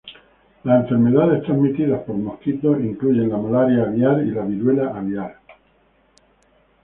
[0.63, 5.39] Las enfermedades transmitidas por mosquitos incluye la malaria aviar y la viruela aviar.